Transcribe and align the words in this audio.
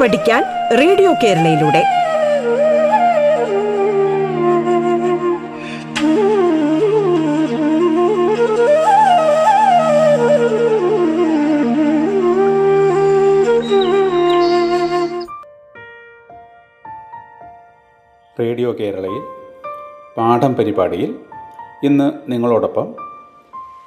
പഠിക്കാൻ 0.00 0.42
radio 0.78 1.12
കേരളയിലൂടെ. 1.12 1.82
Radio 18.38 18.72
കേരളയിൽ 18.72 19.22
പാഠം 20.16 20.54
പരിപാടിയിൽ 20.54 21.10
ഇന്ന് 21.84 22.30
നിങ്ങളോടൊപ്പം 22.30 22.86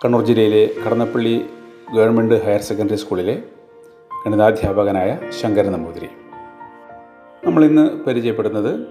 കണ്ണൂർ 0.05 0.25
ജില്ലയിലെ 0.25 0.69
കടന്നപ്പള്ളി 0.83 1.35
ഗവൺമെന്റ് 1.95 2.45
ഹയർ 2.45 2.61
സെക്കൻഡറി 2.61 2.95
സ്കൂളിലെ 2.95 3.35
ഗണിതാധ്യാപകനായ 4.25 5.19
ശങ്കരൻ 5.29 5.71
നമ്പൂതിരി. 5.71 6.09
നമ്മളിന്ന് 7.45 8.05
പരിചയപ്പെടുന്നത് 8.05 8.87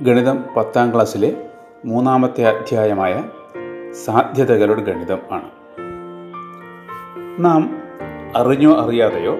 ഗണിതം 0.00 0.44
പത്താം 0.56 0.94
ക്ലാസ്സിലെ 0.94 1.50
മൂന്നാമത്തെ 1.84 2.44
അധ്യായമായ 2.44 3.24
സാധ്യതകളുടെ 4.04 4.82
ഗണിതം 4.82 5.18
ആണ്. 5.30 5.50
നാം 7.44 7.82
അറിഞ്ഞോ 8.36 8.76
അറിയാതെയോ 8.76 9.36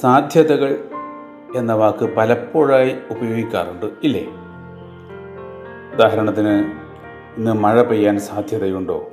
സാധ്യതകൾ 0.00 0.84
എന്ന 1.56 1.72
വാക്ക് 1.72 2.14
പലപ്പോഴായി 2.16 2.96
ഉപയോഗിക്കാറുണ്ട് 3.10 3.86
ഇല്ലേ? 4.02 4.26
ഉദാഹരണത്തിന് 5.92 6.72
ഇന്ന് 7.36 7.52
മഴ 7.52 7.82
പെയ്യാൻ 7.82 8.18
സാധ്യതയുണ്ടോ? 8.18 9.10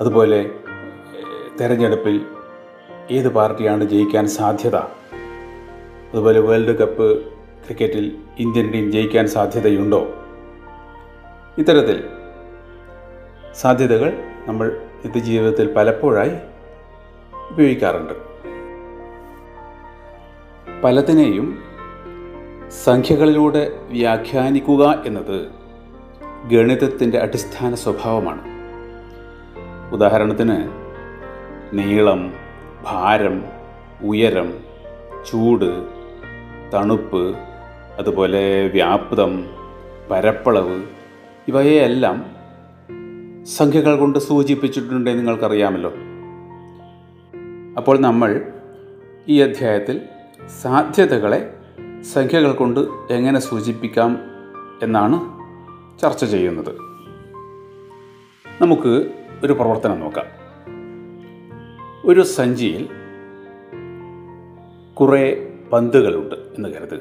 അതുപോലെ 0.00 0.50
തെരഞ്ഞെടുപ്പിൽ 1.60 2.26
ഏത് 3.10 3.28
പാർട്ടിയാണ് 3.28 3.84
ജയിക്കാൻ 3.84 4.28
സാധ്യത? 4.28 4.76
അതുപോലെ 6.12 6.40
വേൾഡ് 6.40 6.78
കപ്പ് 6.78 7.24
ക്രിക്കറ്റിൽ 7.66 8.16
ഇന്ത്യൻ 8.38 8.72
ടീം 8.72 8.92
ജയിക്കാൻ 8.92 9.28
സാധ്യതയുണ്ടോ? 9.28 10.14
ഇത്തരത്തിൽ 11.58 12.04
സാധ്യതകൾ 13.54 14.12
നമ്മൾ 14.46 14.80
നിത്യജീവിതത്തിൽ 15.04 15.74
പലപ്പോഴായി 15.74 16.32
ഉപയോഗിക്കാറുണ്ട്. 17.50 18.14
പലതിനെയും 20.84 21.58
സംഖ്യകളിലൂടെ 22.84 23.72
വ്യാഖ്യാനിക്കുക 23.88 25.02
എന്നത് 25.06 25.48
ഗണിതത്തിന്റെ 26.48 27.18
അടിസ്ഥാന 27.18 27.74
സ്വഭാവമാണ്. 27.74 28.40
ഉദാഹരണത്തിന് 29.94 30.68
നീളം 31.72 32.39
ഭാരം 32.82 33.44
ഉയരം 34.04 34.52
ചൂട് 35.30 35.86
തണുപ്പ് 36.74 37.36
അതുപോലെ 37.98 38.66
വ്യാപ്തം 38.68 39.46
പരപ്പളവ് 40.10 40.82
ഇവയെല്ലാം 41.48 42.26
സംഖ്യകൾ 43.44 43.96
കൊണ്ട് 43.96 44.18
സൂചിപ്പിച്ചിട്ടുണ്ടെന്ന് 44.18 45.18
നിങ്ങൾക്കറിയാമല്ലോ. 45.18 45.92
അപ്പോൾ 47.76 47.98
നമ്മൾ 47.98 48.52
ഈ 49.28 49.40
അധ്യായത്തിൽ 49.40 50.00
സാധ്യതകളെ 50.62 51.54
സംഖ്യകൾ 52.12 52.52
കൊണ്ട് 52.52 52.80
എങ്ങനെ 53.10 53.40
സൂചിപ്പിക്കാം 53.40 54.18
എന്നാണ് 54.82 55.40
ചർച്ച 56.00 56.24
ചെയ്യുന്നത്. 56.24 56.74
നമുക്ക് 58.62 59.10
ഒരു 59.44 59.52
പ്രവർത്തനം 59.52 60.00
നോക്കാം. 60.00 60.39
ഒരു 62.10 62.22
സഞ്ചിയിൽ 62.22 62.88
കുറേ 64.94 65.52
പന്തുകളുണ്ട് 65.72 66.34
എന്ന് 66.34 66.68
കരുതുക. 66.68 66.98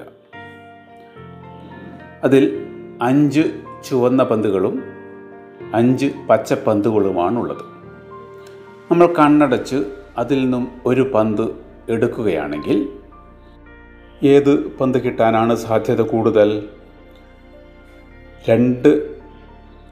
അതിൽ 2.24 2.68
അഞ്ച് 3.02 3.62
ചുവന്ന 3.90 4.24
പന്തുകളും 4.24 4.84
അഞ്ച് 5.74 6.12
പച്ച 6.30 6.54
പന്തുകളുമാണുള്ളത്. 6.54 7.62
നമ്മൾ 8.92 9.08
കണ്ണടച്ച് 9.08 9.86
അതിൽ 10.18 10.42
നിന്നും 10.42 10.68
ഒരു 10.86 11.02
പന്ത് 11.02 11.56
എടുക്കുകയാണെങ്കിൽ 11.90 12.90
ഏത് 14.24 14.78
പന്ത് 14.78 14.98
കിട്ടാനാണ് 14.98 15.56
സാധ്യത 15.56 16.02
കൂടുതൽ? 16.02 16.70
രണ്ട് 18.50 19.16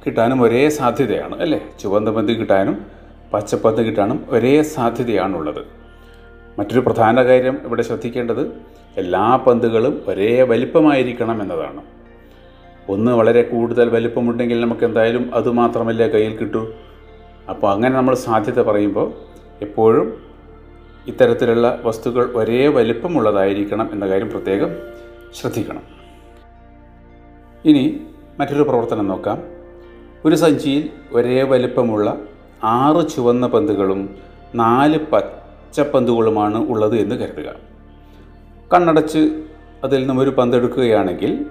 കിട്ടാനും 0.05 0.41
ഒരേ 0.41 0.69
സാധ്യതയാണ് 0.69 1.41
അല്ലേ? 1.41 1.61
ചുവന്ന 1.79 2.11
പന്ത് 2.11 2.31
കിട്ടാനും 2.31 2.96
പച്ചപ്പന്ത് 3.33 3.81
കിട്ടാനും 3.81 4.25
ഒരേ 4.29 4.61
സാധ്യതയാണുള്ളത്. 4.61 5.65
മറ്റൊരു 6.59 6.79
പ്രധാന 6.79 7.23
കാര്യം 7.23 7.59
ഇവിടെ 7.65 7.81
ശ്രദ്ധിക്കേണ്ടത് 7.81 8.53
എല്ലാ 8.97 9.35
പന്തുകളും 9.35 10.01
ഒരേ 10.07 10.41
വലിപ്പമായിരിക്കണം 10.41 11.41
എന്നതാണ്. 11.41 11.81
ഒന്ന് 12.89 13.11
വളരെ 13.11 13.41
കൂടുതൽ 13.41 13.89
വലിപ്പമുണ്ടെങ്കിൽ 13.89 14.61
നമുക്ക് 14.61 14.85
എന്തായാലും 14.85 15.35
അതുമാത്രമല്ലേ 15.35 16.07
കയ്യിൽ 16.07 16.37
കിട്ടൂ. 16.37 16.73
അപ്പോൾ 17.49 17.71
അങ്ങനെ 17.71 17.95
നമ്മൾ 17.95 18.15
സാധ്യത 18.15 18.61
പറയുമ്പോൾ 18.61 19.13
എപ്പോഴും 19.61 20.17
ഇത്തരത്തിലുള്ള 21.07 21.79
വസ്തുക്കൾ 21.83 22.31
ഒരേ 22.35 22.67
വലിപ്പമുള്ളതായിരിക്കണം 22.67 23.89
എന്ന 23.91 24.07
കാര്യം 24.07 24.29
പ്രത്യേകം 24.29 24.69
ശ്രദ്ധിക്കണം. 25.41 25.83
ഇനി 27.65 27.99
മറ്റൊരു 28.39 28.63
പ്രവർത്തനം 28.63 29.07
നോക്കാം. 29.07 29.43
ഒരു 30.25 30.35
സഞ്ചിയിൽ 30.35 30.89
ഒരേ 31.11 31.43
വലിപ്പമുള്ള 31.43 32.17
ആറ് 32.63 33.09
ചുവന്ന 33.09 33.47
പന്തുകളും 33.47 34.15
നാല് 34.55 34.97
പച്ച 34.97 35.81
പന്തുകളുമാണ് 35.81 36.69
ഉള്ളത് 36.69 36.97
എന്ന് 36.97 37.15
കരുതുക. 37.15 37.55
കണ്ണടച്ച് 38.73 39.43
അതിൽ 39.83 39.99
നിന്നും 39.99 40.19
ഒരു 40.19 40.29
പന്ത് 40.29 40.57
എടുക്കുകയാണെങ്കിൽ 40.57 41.45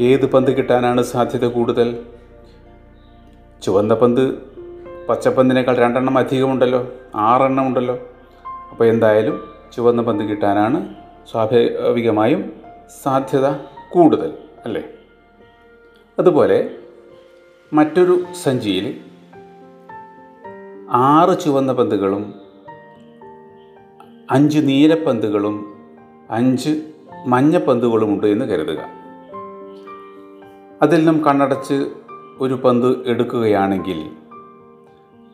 ഏത് 0.00 0.26
പന്ത് 0.26 0.56
കിട്ടാനാണ് 0.56 1.02
സാധ്യത 1.02 1.46
കൂടുതൽ? 1.46 2.04
ചുവന്ന 3.62 3.94
പന്ത് 3.94 4.34
പച്ചപ്പന്തിനേക്കാൾ 5.08 5.76
രണ്ടെണ്ണം 5.76 6.18
അധികമുണ്ടല്ലോ 6.18 6.92
ആറെണ്ണം 7.14 7.66
ഉണ്ടല്ലോ. 7.66 7.98
അപ്പോൾ 8.70 8.84
എന്തായാലും 8.84 9.48
ചുവന്ന 9.76 10.02
പന്ത് 10.02 10.24
കിട്ടാനാണ് 10.24 10.94
സ്വാഭാവികമായും 11.30 12.52
സാധ്യത 13.02 13.50
കൂടുതൽ 13.92 14.32
അല്ലേ? 14.64 14.84
അതുപോലെ 16.18 16.70
മറ്റൊരു 17.72 18.24
സഞ്ചിയിൽ 18.42 19.00
ആറ് 20.92 21.40
ചുവന്ന 21.40 21.72
പന്തുകളും 21.72 22.34
അഞ്ച് 24.30 24.58
നീലപ്പന്തുകളും 24.58 25.74
അഞ്ച് 26.30 26.82
മഞ്ഞപ്പന്തുകളുമുണ്ട് 27.26 28.26
എന്ന് 28.26 28.44
കരുതുക. 28.44 28.84
അതിൽ 30.82 30.96
നിന്നും 30.96 31.24
കണ്ണടച്ച് 31.24 31.90
ഒരു 32.40 32.54
പന്ത് 32.54 33.08
എടുക്കുകയാണെങ്കിൽ 33.08 34.10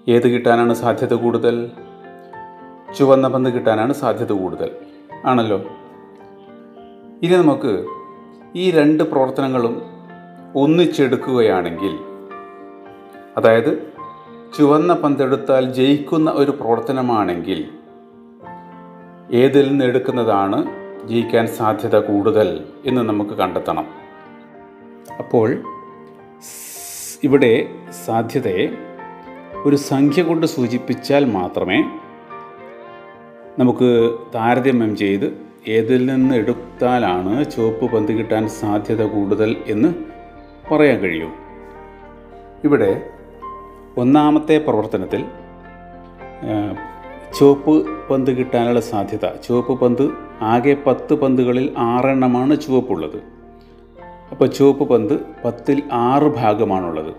ഏത് 0.08 0.28
കിട്ടാനാണ് 0.28 0.74
സാധ്യത 0.74 1.14
കൂടുതൽ? 1.14 1.70
ചുവന്ന 2.98 3.28
പന്ത് 3.28 3.50
കിട്ടാനാണ് 3.50 3.92
സാധ്യത 3.92 4.32
കൂടുതൽ. 4.32 4.70
ആണല്ലോ? 5.26 5.58
ഇനി 7.22 7.34
നമുക്ക് 7.34 7.86
ഈ 8.56 8.70
രണ്ട് 8.70 9.04
പ്രവർത്തനങ്ങളും 9.04 9.82
ഒന്നിച്ചെടുക്കുകയാണെങ്കിൽ 10.56 11.98
അതായത് 13.36 13.91
ചുവന്ന 14.56 14.94
പന്തെടുത്താൽ 14.94 15.72
ജയിക്കുന്ന 15.72 16.30
ഒരു 16.30 16.50
പ്രവർത്തനമാണെങ്കിൽ 16.50 17.60
ഏതിൽ 19.32 19.68
നിന്ന് 19.68 19.84
എടുക്കുന്നതാണ് 19.84 20.58
ജയിക്കാൻ 21.08 21.46
സാധ്യത 21.46 21.96
കൂടുതൽ 21.98 22.64
എന്ന് 22.84 23.02
നമുക്ക് 23.02 23.30
കണ്ടെത്തണം. 23.30 23.86
അപ്പോൾ 25.18 25.62
ഇവിടെ 27.24 27.68
സാധ്യതയെ 28.06 28.66
ഒരു 29.64 29.76
സംഖ്യ 29.76 30.22
കൊണ്ട് 30.22 30.46
സൂചിപ്പിച്ചാൽ 30.46 31.24
മാത്രമേ 31.24 31.78
നമുക്ക് 33.58 34.18
താരതമ്യം 34.34 34.96
ചെയ്ത് 34.96 35.26
ഏതിൽ 35.68 36.06
നിന്ന് 36.06 36.34
എടുത്താലാണ് 36.34 37.50
ചുവപ്പ് 37.50 37.92
പന്ത് 37.92 38.12
കിട്ടാൻ 38.12 38.48
സാധ്യത 38.48 39.02
കൂടുതൽ 39.06 39.56
എന്ന് 39.66 39.94
പറയാൻ 40.72 40.98
കഴിയൂ. 40.98 41.30
ഇവിടെ 42.64 43.12
ഒന്നാമത്തെ 43.96 44.58
പ്രവർത്തനത്തിൽ 44.58 45.24
ചുവപ്പ് 47.38 47.86
പന്ത് 48.08 48.30
കിട്ടാനുള്ള 48.36 48.80
സാധ്യത. 48.80 49.28
ചുവപ്പ് 49.46 49.80
പന്ത് 49.80 50.10
ആകെ 50.42 50.76
പത്ത് 50.86 51.14
പന്തുകളിൽ 51.14 51.74
ആറെണ്ണമാണ് 51.78 52.60
ചുവപ്പുള്ളത്. 52.60 53.16
അപ്പോൾ 54.30 54.46
ചുവപ്പ് 54.46 54.84
പന്ത് 54.84 55.20
പത്തിൽ 55.44 55.82
ആറ് 55.92 56.22
ഭാഗമാണുള്ളത്. 56.22 57.10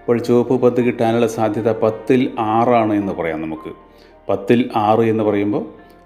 അപ്പോൾ 0.00 0.18
ചുവപ്പ് 0.18 0.62
പന്ത് 0.62 0.80
കിട്ടാനുള്ള 0.80 1.26
സാധ്യത 1.26 1.72
പത്തിൽ 1.72 2.32
ആറാണ് 2.38 2.92
എന്ന് 2.92 3.12
പറയാം 3.12 3.42
നമുക്ക്. 3.42 3.72
പത്തിൽ 4.28 4.70
ആറ് 4.76 5.00
എന്ന് 5.00 5.24
പറയുമ്പോൾ 5.24 5.64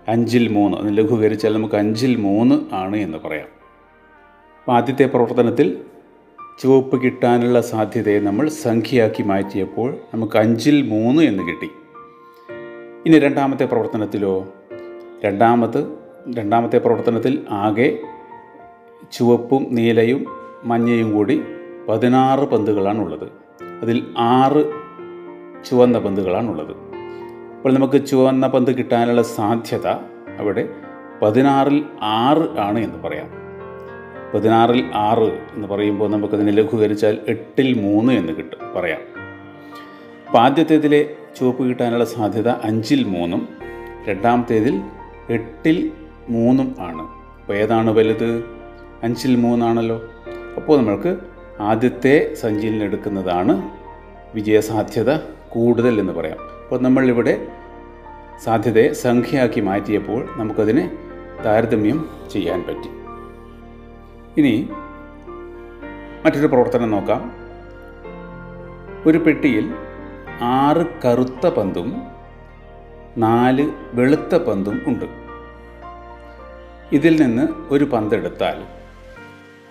അഞ്ചിൽ 0.08 0.48
മൂന്ന്. 0.48 0.78
അത് 0.78 0.98
ലഘൂകരിച്ചാൽ 0.98 1.54
നമുക്ക് 1.54 1.74
അഞ്ചിൽ 1.74 2.16
മൂന്ന് 2.16 2.74
ആണ് 2.74 2.96
എന്ന് 2.96 3.18
പറയാം. 3.18 3.48
അപ്പോൾ 4.60 4.72
ആദ്യത്തെ 4.72 5.04
പ്രവർത്തനത്തിൽ 5.04 5.78
ചുവപ്പ് 6.58 7.02
കിട്ടാനുള്ള 7.02 7.60
സാധ്യതയെ 7.60 8.20
നമ്മൾ 8.20 8.48
സംഖ്യയാക്കി 8.48 9.22
മാറ്റിയപ്പോൾ 9.22 9.96
നമുക്ക് 10.14 10.38
അഞ്ചിൽ 10.38 10.82
മൂന്ന് 10.82 11.22
എന്ന് 11.22 11.42
കിട്ടി. 11.48 11.70
ഇനി 13.06 13.18
രണ്ടാമത്തെ 13.18 13.64
പ്രവർത്തനത്തിലോ? 13.64 14.48
രണ്ടാമത് 15.24 15.98
രണ്ടാമത്തെ 16.34 16.78
പ്രവർത്തനത്തിൽ 16.78 17.44
ആകെ 17.50 17.98
ചുവപ്പും 19.12 19.66
നീലയും 19.70 20.24
മഞ്ഞയും 20.64 21.12
കൂടി 21.12 21.42
പതിനാറ് 21.88 22.40
പന്തുകളാണുള്ളത്. 22.40 23.28
അതിൽ 23.82 24.04
ആറ് 24.18 24.72
ചുവന്ന 25.64 25.98
പന്തുകളാണുള്ളത്. 25.98 26.76
അപ്പോൾ 27.56 27.72
നമുക്ക് 27.72 28.06
ചുവന്ന 28.06 28.46
പന്ത് 28.46 28.78
കിട്ടാനുള്ള 28.78 29.22
സാധ്യത 29.22 29.86
അവിടെ 30.38 30.68
പതിനാറിൽ 31.22 31.84
ആറ് 32.02 32.60
ആണ് 32.60 32.78
എന്ന് 32.78 32.98
പറയാം. 33.02 33.42
പതിനാറിൽ 34.34 34.90
ആറ് 34.94 35.38
എന്ന് 35.54 35.68
പറയുമ്പോൾ 35.68 36.10
നമുക്കതിനെ 36.10 36.52
ലഘൂകരിച്ചാൽ 36.52 37.18
എട്ടിൽ 37.28 37.80
മൂന്ന് 37.80 38.12
എന്ന് 38.12 38.32
കിട്ടും. 38.32 38.74
പറയാം. 38.74 39.00
അപ്പോൾ 40.26 40.38
ആദ്യത്തേതിലെ 40.38 41.14
ചുവപ്പ് 41.38 41.62
കിട്ടാനുള്ള 41.62 42.04
സാധ്യത 42.04 42.48
അഞ്ചിൽ 42.48 43.04
മൂന്നും 43.04 43.48
രണ്ടാമത്തേതിൽ 44.08 44.80
എട്ടിൽ 45.30 45.90
മൂന്നും 46.28 46.76
ആണ്. 46.80 47.02
അപ്പോൾ 47.40 47.52
ഏതാണ് 47.52 47.90
വലുത്? 47.90 48.44
അഞ്ചിൽ 49.02 49.36
മൂന്നാണല്ലോ. 49.36 50.02
അപ്പോൾ 50.56 50.78
നമ്മൾക്ക് 50.78 51.16
ആദ്യത്തെ 51.60 52.34
എടുക്കുന്നതാണ് 52.82 53.70
വിജയസാധ്യത 54.34 55.16
കൂടുതൽ 55.48 56.00
എന്ന് 56.00 56.12
പറയാം. 56.12 56.38
അപ്പോൾ 56.40 56.82
നമ്മളിവിടെ 56.82 57.46
സാധ്യതയെ 58.44 58.92
സംഖ്യയാക്കി 58.92 59.60
മാറ്റിയപ്പോൾ 59.60 60.28
നമുക്കതിനെ 60.36 60.96
താരതമ്യം 61.44 62.08
ചെയ്യാൻ 62.32 62.62
പറ്റി. 62.62 63.01
ഇനി 64.38 64.68
മറ്റൊരു 66.24 66.46
പ്രവർത്തനം 66.46 66.90
നോക്കാം. 66.90 67.32
ഒരു 69.06 69.18
പെട്ടിയിൽ 69.18 69.74
ആറ് 70.40 70.86
കറുത്ത 71.04 71.46
പന്തും 71.46 72.02
നാല് 73.18 73.70
വെളുത്ത 73.92 74.34
പന്തും 74.34 74.82
ഉണ്ട്. 74.86 75.04
ഇതിൽ 76.92 77.22
നിന്ന് 77.22 77.48
ഒരു 77.70 77.84
പന്തെടുത്താൽ 77.84 78.64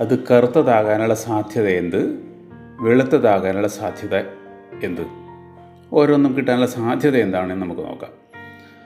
അത് 0.02 0.28
കറുത്തതാകാനുള്ള 0.28 1.14
സാധ്യത 1.14 1.68
എന്ത്? 1.68 2.20
വെളുത്തതാകാനുള്ള 2.80 3.68
സാധ്യത 3.68 4.16
എന്ത്? 4.84 5.08
ഓരോന്നും 5.94 6.38
കിട്ടാനുള്ള 6.38 6.66
സാധ്യത 6.66 7.18
എന്താണെന്ന് 7.18 7.66
നമുക്ക് 7.66 7.82
നോക്കാം. 7.82 8.12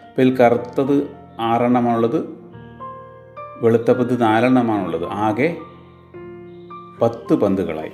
അപ്പോൾ 0.08 0.22
ഇതിൽ 0.22 0.38
കറുത്തത് 0.38 1.08
ആറെണ്ണമാണുള്ളത്. 1.40 2.45
വെളുത്ത 3.62 3.92
പന്ത് 3.92 4.22
നാലെണ്ണമാണുള്ളത്. 4.22 5.06
ആകെ 5.06 5.58
പത്ത് 7.02 7.34
പന്തുകളായി. 7.34 7.92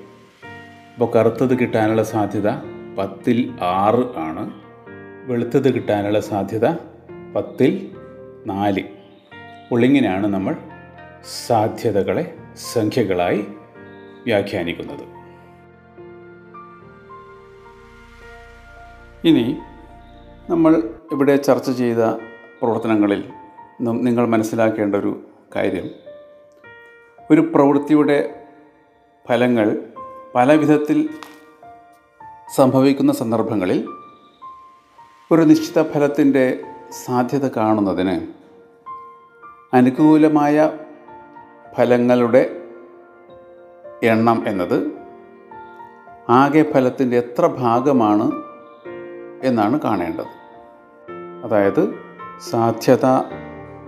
അപ്പോൾ 0.93 1.11
കറുത്തത് 1.15 1.59
കിട്ടാനുള്ള 1.59 2.03
സാധ്യത 2.03 2.49
പത്തിൽ 2.97 3.53
ആറ് 3.61 4.17
ആണ്. 4.17 4.51
വെളുത്തത് 5.25 5.73
കിട്ടാനുള്ള 5.73 6.19
സാധ്യത 6.19 6.67
പത്തിൽ 7.35 7.91
നാല്. 8.45 8.83
ഒളിങ്ങനെയാണ് 9.71 10.27
നമ്മൾ 10.27 10.55
സാധ്യതകളെ 11.47 12.37
സംഖ്യകളായി 12.73 13.45
വ്യാഖ്യാനിക്കുന്നത്. 14.25 15.03
ഇനി 19.27 19.57
നമ്മൾ 20.49 20.89
ഇവിടെ 21.11 21.35
ചർച്ച 21.35 21.71
ചെയ്ത 21.71 21.97
പ്രവർത്തനങ്ങളിൽ 22.61 23.29
നിങ്ങൾ 23.81 24.25
മനസ്സിലാക്കേണ്ട 24.25 24.95
ഒരു 24.95 25.27
കാര്യം 25.53 25.89
ഒരു 27.31 27.41
പ്രവൃത്തിയുടെ 27.41 28.45
ഫലങ്ങൾ 29.29 29.77
പല 30.35 30.53
വിധത്തിൽ 30.53 31.09
സംഭവിക്കുന്ന 32.55 33.13
സന്ദർഭങ്ങളിൽ 33.13 33.87
ഒരു 35.31 35.41
നിശ്ചിത 35.41 35.91
ഫലത്തിന്റെ 35.91 36.63
സാധ്യത 37.05 37.47
കാണുന്നതിന് 37.47 38.27
അനുകൂലമായ 39.73 40.71
ഫലങ്ങളുടെ 41.77 42.61
എണ്ണം 44.03 44.47
എന്നത് 44.47 44.91
ആകെ 46.29 46.73
ഫലത്തിന്റെ 46.73 47.17
എത്ര 47.17 47.47
ഭാഗമാണ് 47.47 48.31
എന്നാണ് 49.43 49.81
കാണേണ്ടത്. 49.81 50.27
അതായത് 51.43 51.93
സാധ്യത 52.49 53.05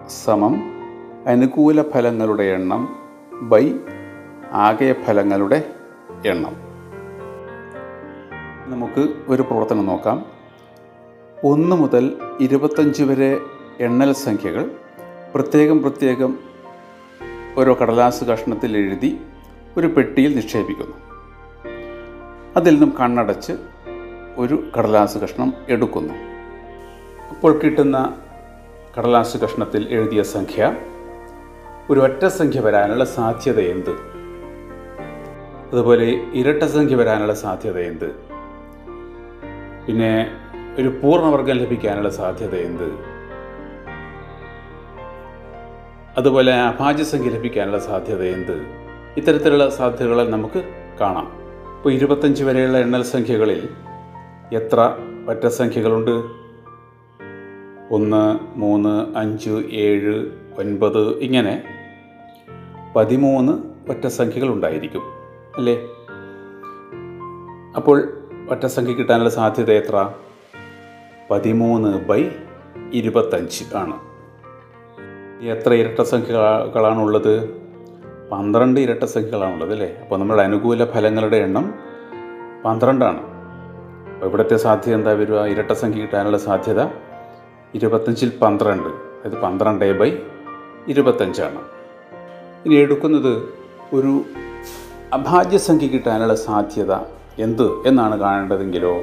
സമം 0.08 0.73
അനുകൂല 1.28 1.82
ഫലങ്ങളുടെ 1.82 2.44
എണ്ണം 2.44 2.96
ബൈ 3.42 3.74
ആകെ 4.52 4.96
ഫലങ്ങളുടെ 5.06 5.72
എണ്ണം. 6.26 6.56
നമുക്ക് 8.72 9.14
ഒരു 9.28 9.42
പ്രവർത്തനം 9.42 9.86
നോക്കാം. 9.86 10.26
ഒന്ന് 11.44 11.76
മുതൽ 11.76 12.18
ഇരുപത്തഞ്ച് 12.40 13.04
വരെ 13.04 13.40
എണ്ണൽ 13.80 14.14
സംഖ്യകൾ 14.14 14.72
പ്രത്യേകം 15.36 15.82
പ്രത്യേകം 15.82 16.40
ഓരോ 17.58 17.78
കടലാസ് 17.82 18.24
കഷ്ണത്തിൽ 18.24 18.78
എഴുതി 18.78 19.22
ഒരു 19.78 19.88
പെട്ടിയിൽ 19.88 20.36
നിക്ഷേപിക്കുന്നു. 20.36 20.98
അതിൽ 22.56 22.74
നിന്നും 22.74 22.94
കണ്ണടച്ച് 23.00 23.54
ഒരു 24.38 24.64
കടലാസ് 24.78 25.18
കഷ്ണം 25.18 25.54
എടുക്കുന്നു. 25.70 26.14
അപ്പോൾ 27.30 27.60
കിട്ടുന്ന 27.64 28.18
കടലാസ് 28.98 29.38
കഷ്ണത്തിൽ 29.38 29.88
എഴുതിയ 29.90 30.24
സംഖ്യ 30.24 30.76
ഒരു 31.92 32.00
ഒറ്റ 32.00 32.26
സംഖ്യ 32.26 32.60
വരാനുള്ള 32.60 33.06
സാധ്യത 33.06 33.60
എന്ത്? 33.60 33.90
അതുപോലെ 35.72 36.22
ഇരട്ട 36.34 36.64
സംഖ്യ 36.64 36.96
വരാനുള്ള 36.96 37.34
സാധ്യത 37.34 37.78
എന്ത്? 37.80 38.12
പിന്നെ 39.88 40.32
ഒരു 40.78 40.88
പൂർണവർഗം 41.04 41.56
ലഭിക്കാനുള്ള 41.56 42.10
സാധ്യത 42.10 42.56
എന്ത്? 42.56 42.92
അതുപോലെ 46.18 46.54
അഭാജ്യസംഖ്യ 46.54 47.30
ലഭിക്കാനുള്ള 47.30 47.80
സാധ്യത 47.80 48.24
എന്ത്? 48.24 48.62
ഇത്തരത്തിലുള്ള 49.18 49.70
സാധ്യതകളെ 49.70 50.24
നമുക്ക് 50.24 50.64
കാണാം. 51.02 51.34
ഇപ്പോൾ 51.78 51.94
ഇരുപത്തഞ്ച് 51.94 52.44
വരെയുള്ള 52.44 52.78
എണ്ണൽ 52.78 53.04
സംഖ്യകളിൽ 53.04 53.70
എത്ര 54.54 54.98
ഒറ്റ 55.30 55.48
സംഖ്യകളുണ്ട്? 55.48 56.24
ഒന്ന് 57.94 58.40
മൂന്ന് 58.60 59.18
അഞ്ച് 59.18 59.50
ഏഴ് 59.72 60.32
ഒൻപത് 60.58 61.18
ഇങ്ങനെ 61.18 61.73
പതിമൂന്ന് 62.96 63.54
ഒറ്റസംഖ്യകൾ 63.90 64.48
ഉണ്ടായിരിക്കും 64.48 65.02
അല്ലേ? 65.58 65.76
അപ്പോൾ 67.76 67.98
ഒറ്റസംഖ്യ 68.50 68.94
കിട്ടാനുള്ള 68.94 69.30
സാധ്യത 69.30 69.72
എത്ര? 69.72 70.10
പതിമൂന്ന് 71.32 71.98
ബൈ 71.98 72.30
ഇരുപത്തഞ്ച് 72.94 73.64
ആണ്. 73.76 73.96
എത്ര 75.46 75.74
ഇരട്ട 75.74 76.02
സംഖ്യകളാണുള്ളത് 76.02 77.34
പന്ത്രണ്ട് 78.32 78.80
ഇരട്ട 78.80 79.04
സംഖ്യകളാണുള്ളത് 79.04 79.72
അല്ലേ? 79.72 79.98
അപ്പോൾ 80.02 80.20
നമ്മുടെ 80.20 80.44
അനുകൂല 80.44 80.86
ഫലങ്ങളുടെ 80.86 81.38
എണ്ണം 81.38 81.74
പന്ത്രണ്ടാണ്. 82.66 83.22
അപ്പോൾ 84.14 84.28
ഇവിടുത്തെ 84.28 84.56
സാധ്യത 84.56 84.96
എന്താ 84.96 85.12
വരിക? 85.12 85.42
ഇരട്ട 85.44 85.72
സംഖ്യ 85.72 86.02
കിട്ടാനുള്ള 86.02 86.38
സാധ്യത 86.38 86.82
ഇരുപത്തഞ്ചിൽ 87.76 88.38
പന്ത്രണ്ട്. 88.42 88.90
അതായത് 88.90 89.42
പന്ത്രണ്ട് 89.42 90.00
ബൈ 90.00 90.18
ഇരുപത്തഞ്ചാണ്. 90.88 91.83
ഇനി 92.66 92.76
എടുക്കുന്നത് 92.76 93.44
ഒരു 93.94 94.22
അഭാജ്യസംഖ്യ 95.14 95.88
കിട്ടാനുള്ള 95.88 96.36
സാധ്യത 96.36 96.94
എന്ത് 97.40 97.88
എന്നാണ് 97.88 98.20
കാണേണ്ടതെങ്കിലോ? 98.20 99.02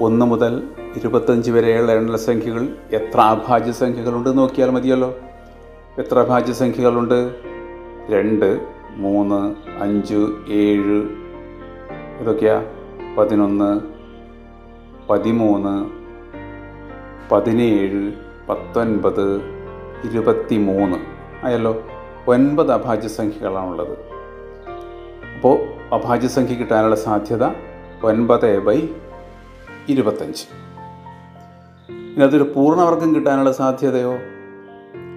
ഒന്ന് 0.00 0.26
മുതൽ 0.26 0.62
ഇരുപത്തഞ്ച് 0.96 1.50
വരെയുള്ള 1.50 1.92
എണ്ണ 1.92 2.16
സംഖ്യകൾ 2.16 2.76
എത്ര 2.92 3.20
അഭാജ്യ 3.20 3.72
സംഖ്യകളുണ്ട് 3.72 4.38
നോക്കിയാൽ 4.38 4.70
മതിയല്ലോ. 4.70 5.14
എത്ര 5.98 6.18
അഭാജ്യസംഖ്യകളുണ്ട്? 6.18 7.34
രണ്ട് 8.10 8.66
മൂന്ന് 8.96 9.54
അഞ്ച് 9.82 10.26
ഏഴ്. 10.48 11.08
ഇതൊക്കെയാ? 12.20 12.64
പതിനൊന്ന് 13.18 13.80
പതിമൂന്ന് 15.10 15.90
പതിനേഴ് 17.30 18.12
പത്തൊൻപത് 18.48 19.40
ഇരുപത്തി 20.04 20.56
മൂന്ന് 20.56 20.96
ആയല്ലോ? 21.46 21.82
ഒൻപത് 22.28 22.72
അഭാജ്യസംഖ്യകളാണുള്ളത്. 22.72 23.98
അപ്പോൾ 25.34 25.58
അഭാജ്യസംഖ്യ 25.94 26.54
കിട്ടാനുള്ള 26.54 26.96
സാധ്യത 26.96 27.44
ഒൻപത് 28.04 28.58
ബൈ 28.58 28.88
ഇരുപത്തഞ്ച്. 29.88 30.44
ഇനി 31.92 32.24
അതൊരു 32.24 32.52
പൂർണവർഗം 32.56 33.14
കിട്ടാനുള്ള 33.14 33.52
സാധ്യതയോ? 33.52 34.14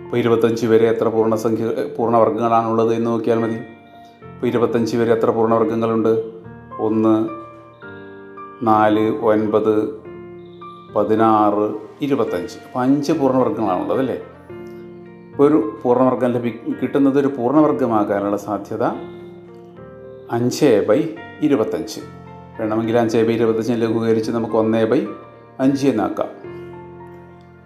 ഇപ്പോൾ 0.05 0.17
ഇരുപത്തഞ്ച് 0.17 0.65
വരെ 0.65 0.89
എത്ര 0.89 1.07
പൂർണസംഖ്യ 1.07 1.65
പൂർണവർഗങ്ങളാണുള്ളത് 1.97 2.93
എന്ന് 2.93 3.11
നോക്കിയാൽ 3.11 3.37
മതി. 3.37 3.53
ഇപ്പോൾ 3.53 4.47
ഇരുപത്തഞ്ച് 4.47 4.97
വരെ 4.97 5.13
എത്ര 5.13 5.29
പൂർണവർഗങ്ങളുണ്ട്? 5.29 6.31
ഒന്ന് 6.79 7.29
നാല് 8.65 9.09
ഒൻപത് 9.09 10.03
പതിനാറ് 10.95 11.73
ഇരുപത്തഞ്ച്. 12.01 12.55
അപ്പോൾ 12.65 12.79
അഞ്ച് 12.79 13.11
പൂർണവർഗങ്ങളാണുള്ളത് 13.11 13.99
അല്ലേ? 13.99 14.21
ഒരു 15.39 15.79
പൂർണവർഗം 15.83 16.31
ലഭി 16.31 16.49
കിട്ടുന്നത് 16.81 17.19
ഒരു 17.19 17.27
പൂർണവർഗമാകാനുള്ള 17.27 18.37
സാധ്യത 18.37 18.83
അഞ്ച് 20.31 20.85
ബൈ 20.89 21.03
ഇരുപത്തഞ്ച്. 21.41 21.99
വേണമെങ്കിൽ 22.59 22.97
അഞ്ച് 22.97 23.17
ബൈ 23.17 23.33
ഇരുപത്തഞ്ച് 23.33 23.71
ലഘൂകരിച്ച് 23.71 24.31
നമുക്ക് 24.31 24.55
ഒന്ന് 24.55 24.85
ബൈ 24.85 25.05
അഞ്ച് 25.59 25.87
എന്നാക്കാം. 25.87 26.27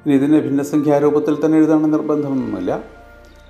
ഇനി 0.05 0.13
ഇതിനെ 0.13 0.39
ഭിന്നസംഖ്യാരൂപത്തിൽ 0.39 1.45
തന്നെ 1.45 1.57
എഴുതണം 1.57 1.91
നിർബന്ധമൊന്നുമില്ല. 1.91 2.83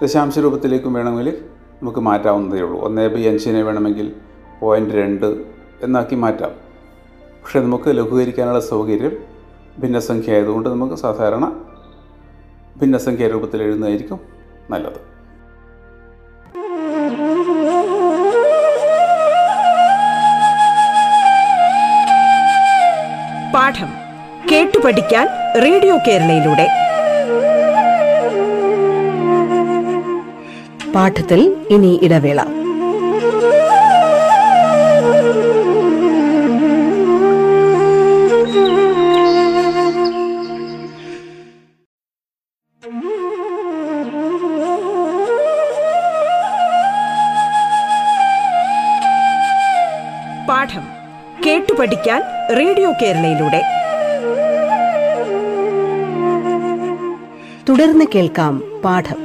ദശാംശ 0.01 0.39
രൂപത്തിലേക്കും 0.39 0.93
വേണമെങ്കിൽ 0.93 1.37
നമുക്ക് 1.81 1.99
മാറ്റാവുന്നതേ 1.99 2.61
ഉള്ളൂ. 2.61 2.81
ഒന്നേ 2.81 3.07
ബൈ 3.07 3.27
അഞ്ചിനെ 3.27 3.63
വേണമെങ്കിൽ 3.63 4.13
പോയിന്റ് 4.59 4.93
രണ്ട് 4.93 5.45
എന്നാക്കി 5.81 6.15
മാറ്റാം. 6.15 6.49
പക്ഷേ 7.43 7.59
നമുക്ക് 7.59 7.97
ലഘൂകരിക്കാനുള്ള 7.97 8.59
സൗകര്യം 8.59 9.11
ഭിന്നസംഖ്യ 9.81 10.33
ആയതുകൊണ്ട് 10.33 10.69
നമുക്ക് 10.69 10.95
സാധാരണ 10.95 11.61
ഭിന്നസംഖ്യാ 12.81 13.27
രൂപത്തിൽ 13.27 13.63
എഴുതുന്നതായിരിക്കും 13.63 14.19
നല്ലത്. 14.69 14.99
പാഠം 23.53 23.89
കേട്ടു 24.51 24.77
പഠിക്കാൻ 24.85 25.27
റേഡിയോ 25.63 25.97
കേരളയിലൂടെ. 26.07 26.67
പാഠത്തിൽ 30.95 31.65
ഇനി 31.69 31.99
ഇടവേള. 32.03 32.56
റേഡിയോ 52.87 52.99
കേരളയിലൂടെ. 53.01 53.61
തുടർന്ന് 57.69 58.05
കേൾക്കാം 58.15 58.81
പാഠം. 58.85 59.19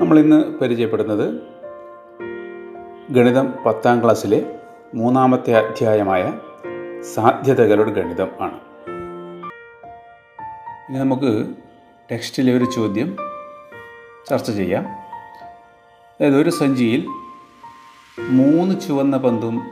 നമ്മളിന്ന് 0.00 0.58
പരിചയപ്പെടുന്നത് 0.58 1.34
ഗണിതം 3.10 3.54
പത്താം 3.66 4.04
ക്ലാസ്സിലെ 4.04 4.58
മൂന്നാമത്തെ 4.94 5.52
അധ്യായമായ 5.54 6.32
സാധ്യതകളുടെ 7.14 7.90
ഗണിതം 7.90 8.28
ആണ്. 8.40 8.60
ഇനി 10.90 10.98
നമുക്ക് 10.98 11.46
ടെക്സ്റ്റിലെ 12.12 12.56
ഒരു 12.56 12.64
ചോദ്യം 12.64 13.16
ചർച്ച 14.30 14.50
ചെയ്യാം. 14.50 14.99
അതായത് 16.20 16.40
ഒരു 16.40 16.50
സഞ്ചിയിൽ 16.50 17.06
മൂന്ന് 18.30 18.80
ചുവന്ന 18.80 19.16
പന്തും 19.16 19.62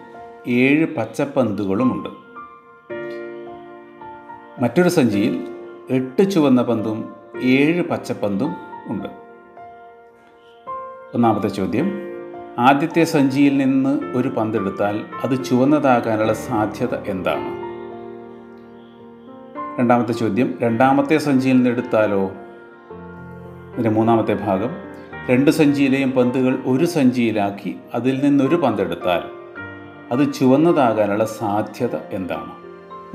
ഏഴ് 0.49 0.87
പച്ചപ്പന്തുകളുമുണ്ട്. 0.97 2.09
മറ്റൊരു 4.63 4.89
സഞ്ചിയിൽ 4.89 5.49
എട്ട് 5.91 6.31
ചുവന്ന 6.31 6.63
പന്തും 6.63 7.15
ഏഴ് 7.43 7.83
പച്ചപ്പന്തും 7.83 8.55
ഉണ്ട്. 8.87 9.09
ഒന്നാമത്തെ 11.15 11.49
ചോദ്യം 11.49 11.91
ആദ്യത്തെ 12.59 13.05
സഞ്ചിയിൽ 13.05 13.59
നിന്ന് 13.59 14.01
ഒരു 14.17 14.29
പന്തെടുത്താൽ 14.29 15.05
അത് 15.25 15.45
ചുവന്നതാകാനുള്ള 15.45 16.33
സാധ്യത 16.33 16.95
എന്താണ്? 16.95 17.59
രണ്ടാമത്തെ 19.79 20.13
ചോദ്യം 20.13 20.59
രണ്ടാമത്തെ 20.63 21.19
സഞ്ചിയിൽ 21.19 21.57
നിന്ന് 21.57 21.71
എടുത്താലോ? 21.71 22.25
ഇതിന്റെ 23.73 23.91
മൂന്നാമത്തെ 23.91 24.35
ഭാഗം 24.35 24.88
രണ്ട് 25.31 25.51
സഞ്ചിയിലെയും 25.51 26.11
പന്തുകൾ 26.11 26.59
ഒരു 26.67 26.85
സഞ്ചിയിലാക്കി 26.85 27.77
അതിൽ 27.95 28.25
നിന്നൊരു 28.25 28.57
പന്തെടുത്താൽ 28.57 29.23
അത് 30.13 30.33
ചുവന്നതാകാനുള്ള 30.33 31.25
സാധ്യത 31.25 31.97
എന്താണ്? 32.11 32.51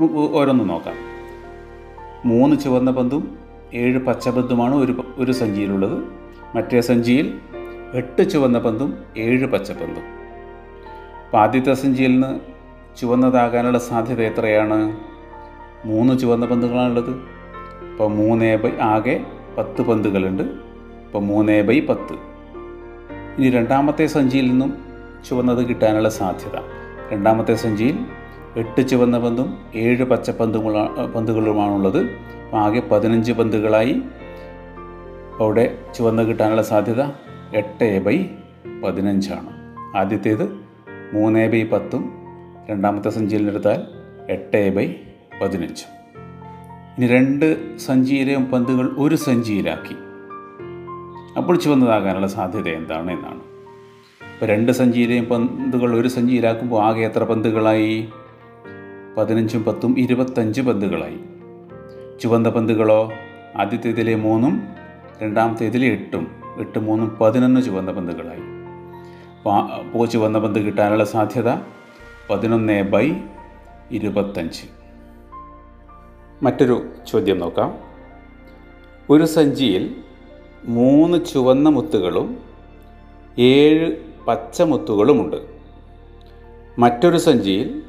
നമുക്ക് 0.00 0.34
ഓരോന്ന് 0.34 0.70
നോക്കാം. 0.70 0.94
മൂന്ന് 2.24 2.56
ചുവന്ന 2.60 2.90
പന്തും 2.90 3.38
ഏഴ് 3.74 3.98
പച്ച 3.98 4.28
പന്തുമാണ് 4.28 4.74
ഒരു 4.74 5.04
ഒരു 5.16 5.32
സഞ്ചിയിലുള്ളത്. 5.32 6.04
മറ്റേ 6.56 6.80
സഞ്ചിയിൽ 6.80 7.38
എട്ട് 7.94 8.30
ചുവന്ന 8.30 8.58
പന്തും 8.58 8.98
ഏഴ് 9.16 9.46
പച്ചപ്പന്തും 9.46 10.04
അപ്പോൾ 11.24 11.36
ആദ്യത്തെ 11.36 11.74
സഞ്ചിയിൽ 11.74 12.12
നിന്ന് 12.12 12.40
ചുവന്നതാകാനുള്ള 13.00 13.78
സാധ്യത 13.78 14.22
എത്രയാണ്? 14.22 14.96
മൂന്ന് 15.84 16.18
ചുവന്ന 16.18 16.46
പന്തുകളാണുള്ളത്. 16.46 17.10
അപ്പോൾ 17.10 18.10
മൂന്ന് 18.10 18.56
ബൈ 18.56 18.70
ആകെ 18.80 19.24
പത്ത് 19.58 19.82
പന്തുകളുണ്ട്. 19.82 20.73
അപ്പോൾ 21.14 21.26
മൂന്ന് 21.26 21.62
ബൈ 21.62 21.80
പത്ത്. 21.80 22.14
ഇനി 23.38 23.50
രണ്ടാമത്തെ 23.50 24.06
സഞ്ചിയിൽ 24.06 24.50
നിന്നും 24.50 24.78
ചുവന്നത് 25.28 25.66
കിട്ടാനുള്ള 25.68 26.08
സാധ്യത. 26.08 26.56
രണ്ടാമത്തെ 27.12 27.54
സഞ്ചിയിൽ 27.54 27.98
എട്ട് 28.56 28.88
ചുവന്ന 28.88 29.18
പന്തും 29.18 29.58
ഏഴ് 29.74 30.04
പച്ച 30.04 30.30
പച്ചപ്പന്തുകളാ 30.30 31.12
പന്തുകളുമാണുള്ളത്. 31.16 32.10
ആകെ 32.54 32.80
പതിനഞ്ച് 32.80 33.32
പന്തുകളായി 33.32 34.02
അവിടെ 35.40 35.78
ചുവന്ന് 35.94 36.22
കിട്ടാനുള്ള 36.22 36.62
സാധ്യത 36.62 37.02
എട്ട് 37.54 38.02
ബൈ 38.04 38.26
പതിനഞ്ചാണ്. 38.84 39.50
ആദ്യത്തേത് 39.96 40.52
മൂന്ന് 41.14 41.52
ബൈ 41.52 41.62
പത്തും 41.62 42.12
രണ്ടാമത്തെ 42.70 43.08
സഞ്ചിയിൽ 43.08 43.48
എടുത്താൽ 43.48 43.82
എട്ട് 44.30 44.74
ബൈ 44.76 44.94
പതിനഞ്ചും. 45.42 45.92
ഇനി 46.98 47.06
രണ്ട് 47.06 47.78
സഞ്ചിയിലെയും 47.78 48.44
പന്തുകൾ 48.44 48.94
ഒരു 48.98 49.14
സഞ്ചിയിലാക്കി. 49.14 50.03
അപ്പോൾ 51.36 51.56
ചുവന്നതാകാനുള്ള 51.56 52.26
സാധ്യത 52.26 52.68
എന്താണ് 52.68 53.10
എന്നാണ്. 53.10 53.40
ഇപ്പോൾ 54.34 54.46
രണ്ട് 54.46 54.72
സഞ്ചിയിലെയും 54.72 55.24
പന്തുകൾ 55.24 55.96
ഒരു 55.96 56.08
സഞ്ചിയിലാക്കുമ്പോൾ 56.08 56.82
ആകെ 56.82 57.00
എത്ര 57.00 57.24
പന്തുകളായി? 57.24 58.08
പതിനഞ്ചും 59.18 59.64
പത്തും 59.64 59.98
ഇരുപത്തഞ്ച് 59.98 60.60
പന്തുകളായി. 60.60 61.18
ചുവന്ന 62.20 62.48
പന്തുകളോ 62.48 63.12
ആദ്യത്തേതിലെ 63.56 64.14
മൂന്നും 64.14 64.62
രണ്ടാമത്തേതിലെ 65.22 65.86
എട്ടും 65.86 66.26
എട്ട് 66.56 66.78
മൂന്നും 66.78 67.16
പതിനൊന്ന് 67.20 67.60
ചുവന്ന 67.60 67.92
പന്തുകളായി. 67.92 68.40
അപ്പോൾ 69.84 70.06
ചുവന്ന 70.06 70.38
പന്ത് 70.38 70.58
കിട്ടാനുള്ള 70.58 71.04
സാധ്യത 71.04 71.50
പതിനൊന്ന് 72.30 72.82
ബൈ 72.82 73.12
ഇരുപത്തഞ്ച്. 73.90 74.64
മറ്റൊരു 76.42 76.88
ചോദ്യം 77.10 77.38
നോക്കാം. 77.38 77.78
ഒരു 79.10 79.24
സഞ്ചിയിൽ 79.24 80.03
മൂന്ന് 80.64 81.24
ചുവന്ന 81.24 81.68
മുത്തുകളും 81.68 82.38
ഏഴ് 83.38 83.96
പച്ചമുത്തുകളുമുണ്ട് 84.26 85.36
മറ്റൊരു 86.78 87.18
സഞ്ചിയിൽ 87.18 87.82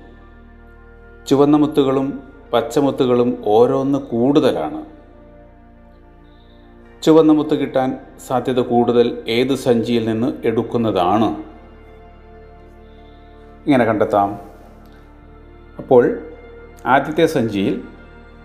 ചുവന്ന 1.28 1.58
മുത്തുകളും 1.58 2.24
പച്ചമുത്തുകളും 2.54 3.44
ഓരോന്ന് 3.46 4.00
കൂടുതലാണ്. 4.00 4.86
ചുവന്ന 7.04 7.32
മുത്ത് 7.32 7.56
കിട്ടാൻ 7.56 7.98
സാധ്യത 8.28 8.60
കൂടുതൽ 8.60 9.24
ഏത് 9.28 9.56
സഞ്ചിയിൽ 9.56 10.06
നിന്ന് 10.06 10.48
എടുക്കുന്നതാണ്? 10.48 11.44
ഇങ്ങനെ 13.66 13.86
കണ്ടെത്താം. 13.86 14.40
അപ്പോൾ 15.78 16.20
ആദ്യത്തെ 16.86 17.26
സഞ്ചിയിൽ 17.26 17.84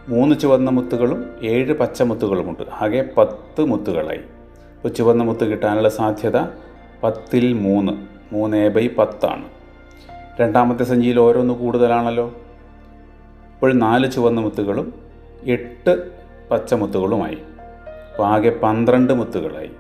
മൂന്ന് 0.09 0.41
ചുവന്ന 0.41 0.71
മുത്തുകളും 0.71 1.31
ഏഴ് 1.43 1.73
പച്ചമുത്തുകളുമുണ്ട് 1.73 2.63
ആകെ 2.73 3.11
പത്ത് 3.17 3.65
മുത്തുകളായി. 3.65 4.21
അപ്പോൾ 4.77 4.89
ചുവന്ന 4.89 5.23
മുത്ത് 5.23 5.45
കിട്ടാനുള്ള 5.45 5.89
സാധ്യത 5.89 6.39
പത്തിൽ 7.03 7.53
മൂന്ന്. 7.53 7.93
മൂന്ന് 8.33 8.69
ബൈ 8.69 8.89
പത്താണ്. 8.99 9.45
രണ്ടാമത്തെ 10.41 10.85
സഞ്ചിയിൽ 10.85 11.21
ഓരോന്ന് 11.21 11.55
കൂടുതലാണല്ലോ. 11.55 12.35
അപ്പോൾ 13.55 13.73
നാല് 13.73 14.13
ചുവന്ന 14.13 14.41
മുത്തുകളും 14.41 14.95
എട്ട് 15.45 16.11
പച്ചമുത്തുകളുമായി 16.51 17.39
അപ്പോൾ 18.13 18.27
ആകെ 18.27 18.51
പന്ത്രണ്ട് 18.51 19.13
മുത്തുകളായി. 19.13 19.71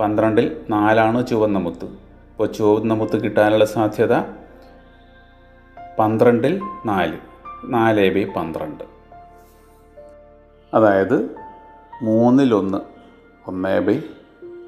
പന്ത്രണ്ടിൽ 0.00 0.56
നാലാണ് 0.70 1.26
ചുവന്ന 1.26 1.58
മുത്ത്? 1.58 1.84
അപ്പോൾ 1.84 2.52
ചുവന്ന 2.52 2.94
മുത്ത് 2.94 3.24
കിട്ടാനുള്ള 3.24 3.64
സാധ്യത 3.64 4.14
പന്ത്രണ്ടിൽ 5.98 6.60
നാല്. 6.86 7.16
നാല് 7.64 8.14
ബൈ 8.14 8.24
പന്ത്രണ്ട്. 8.24 8.99
അതായത് 10.74 11.34
മൂന്നിലൊന്ന് 12.02 12.78
ഒന്ന് 13.48 13.80
ബൈ 13.80 14.00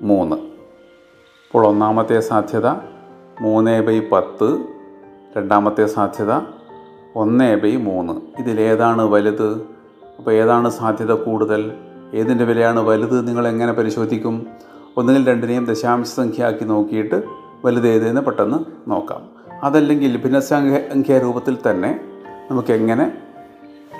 മൂന്ന്. 0.02 0.36
അപ്പോൾ 0.36 1.66
ഒന്നാമത്തെ 1.66 2.20
സാധ്യത 2.20 2.66
മൂന്ന് 3.40 3.82
ബൈ 3.82 4.00
പത്ത് 4.12 4.58
രണ്ടാമത്തെ 5.36 5.86
സാധ്യത 5.86 6.40
ഒന്ന് 7.16 7.56
ബൈ 7.56 7.76
മൂന്ന്. 7.76 8.12
ഇതിലേതാണ് 8.38 9.02
വലുത്? 9.02 9.66
അപ്പോൾ 10.18 10.30
ഏതാണ് 10.30 10.70
സാധ്യത 10.70 11.12
കൂടുതൽ? 11.12 11.72
ഏതിന്റെ 12.14 12.44
വിലയാണ് 12.44 12.80
വലുത്? 12.80 13.28
നിങ്ങൾ 13.28 13.48
എങ്ങനെ 13.48 13.72
പരിശോധിക്കും? 13.72 14.46
ഒന്നുകിൽ 14.96 15.28
രണ്ടിനെയും 15.28 15.64
ദശാംശ 15.64 16.06
സംഖ്യയാക്കി 16.06 16.64
നോക്കിയിട്ട് 16.64 17.22
വലുത് 17.64 17.88
ഏതെന്ന് 17.88 18.20
പെട്ടെന്ന് 18.20 18.90
നോക്കാം. 18.90 19.28
അതല്ലെങ്കിൽ 19.62 20.16
ഭിന്നസംഖ്യ 20.16 21.18
രൂപത്തിൽ 21.18 21.58
തന്നെ 21.70 22.00
നമുക്ക് 22.50 22.72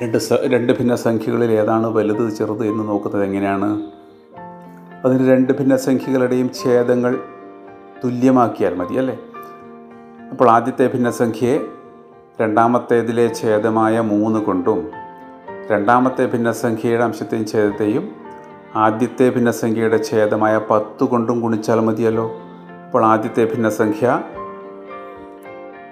രണ്ട് 0.03 0.19
രണ്ട് 0.45 0.73
ഭിന്നസംഖ്യകളിൽ 0.73 1.51
ഏതാണ് 1.53 1.87
വലുത് 1.87 2.31
ചെറുത് 2.31 2.67
എന്ന് 2.67 2.89
നോക്കുന്നത് 2.89 3.25
എങ്ങനെയാണ്? 3.25 3.83
അതിന് 5.05 5.31
രണ്ട് 5.31 5.53
ഭിന്ന 5.53 5.77
സംഖ്യകളുടെയും 5.77 6.51
ഛേദങ്ങൾ 6.63 7.19
തുല്യമാക്കിയാൽ 8.05 8.75
മതി 8.75 8.95
അല്ലേ? 8.95 9.19
അപ്പോൾ 10.31 10.51
ആദ്യത്തെ 10.51 10.87
ഭിന്നസംഖ്യയെ 10.87 11.61
രണ്ടാമത്തേതിലെ 12.41 13.35
ഛേദമായ 13.35 14.01
മൂന്ന് 14.01 14.41
കൊണ്ടും 14.41 14.91
രണ്ടാമത്തെ 15.71 16.27
ഭിന്നസംഖ്യയുടെ 16.27 17.05
അംശത്തെയും 17.05 17.47
ഛേദത്തെയും 17.47 18.17
ആദ്യത്തെ 18.75 19.31
ഭിന്നസംഖ്യയുടെ 19.31 20.01
ഛേദമായ 20.11 20.61
പത്ത് 20.71 21.05
കൊണ്ടും 21.05 21.41
ഗുണിച്ചാൽ 21.41 21.81
മതിയല്ലോ. 21.81 22.31
അപ്പോൾ 22.85 23.05
ആദ്യത്തെ 23.05 23.45
ഭിന്നസംഖ്യ 23.45 24.21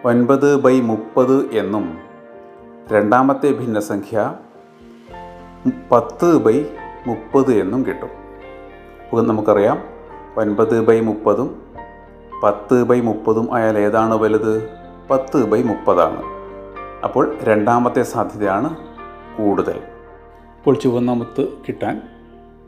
ഒൻപത് 0.05 0.61
ബൈ 0.61 0.81
മുപ്പത് 0.81 1.47
എന്നും 1.53 2.10
രണ്ടാമത്തെ 2.93 3.53
ഭിന്നസംഖ്യ 3.53 4.35
പത്ത് 5.93 6.37
ബൈ 6.37 6.67
മുപ്പത് 7.07 7.53
എന്നും 7.53 7.87
കിട്ടും. 7.87 8.09
അപ്പോൾ 9.05 9.27
നമുക്കറിയാം 9.27 9.85
ഒൻപത് 10.37 10.87
ബൈ 10.87 11.01
മുപ്പതും 11.01 11.63
പത്ത് 12.43 12.85
ബൈ 12.85 13.01
മുപ്പതും 13.01 13.55
ആയാൽ 13.55 13.79
ഏതാണ് 13.79 14.15
വലുത്? 14.15 14.71
പത്ത് 15.11 15.45
ബൈ 15.45 15.63
മുപ്പതാണ്. 15.63 16.23
അപ്പോൾ 17.05 17.39
രണ്ടാമത്തെ 17.43 18.03
സാധ്യതയാണ് 18.03 18.77
കൂടുതൽ. 19.39 19.77
ഇപ്പോൾ 20.59 20.75
ചുവന്ന 20.75 21.13
മുത്ത് 21.13 21.49
കിട്ടാൻ 21.69 22.03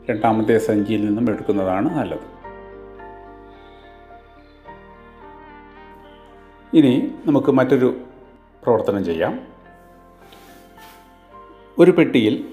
രണ്ടാമത്തെ 0.09 0.57
സഞ്ചിയിൽ 0.57 1.05
നിന്നും 1.05 1.29
എടുക്കുന്നതാണ് 1.29 1.97
നല്ലത്. 1.99 2.27
ഇനി 6.73 7.11
നമുക്ക് 7.25 7.51
മറ്റൊരു 7.51 7.97
പ്രവർത്തനം 8.63 9.05
ചെയ്യാം. 9.05 9.52
ഒരു 11.79 11.91
പെട്ടിയിൽ 11.91 12.45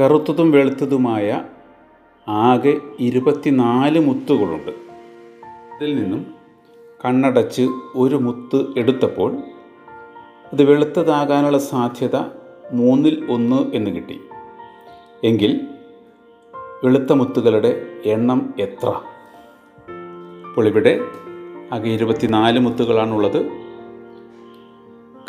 കറുത്തതും 0.00 0.50
വെളുത്തതുമായ 0.50 1.44
ആകെ 2.28 2.80
ഇരുപത്തിനാല് 3.00 4.00
മുത്തുകളുണ്ട്. 4.00 4.70
ഇതിൽ 5.76 5.96
നിന്നും 5.96 6.26
കണ്ണടച്ച് 7.04 7.62
ഒരു 7.94 8.16
മുത്ത് 8.16 8.78
എടുത്തപ്പോൾ 8.78 9.36
അത് 10.52 10.62
വെളുത്തതാകാനുള്ള 10.62 11.58
സാധ്യത 11.58 12.16
മൂന്നിൽ 12.72 13.26
ഒന്ന് 13.30 13.76
എന്ന് 13.76 13.90
കിട്ടി. 13.90 14.20
എങ്കിൽ 15.24 15.60
വെളുത്ത 16.84 17.12
മുത്തുകളുടെ 17.12 17.86
എണ്ണം 18.06 18.54
എത്ര? 18.60 18.88
അപ്പോൾ 20.48 20.66
ഇവിടെ 20.66 21.00
ആകെ 21.72 21.88
ഇരുപത്തിനാല് 21.90 22.58
മുത്തുകളാണുള്ളത്. 22.58 23.67